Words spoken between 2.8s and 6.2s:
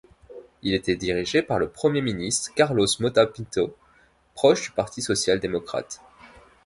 Mota Pinto, proche du Parti social-démocrate.